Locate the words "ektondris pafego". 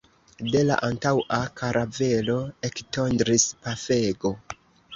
2.73-4.37